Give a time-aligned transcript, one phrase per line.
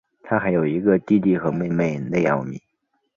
[0.23, 2.59] 他还有一个弟弟和妹妹内奥米。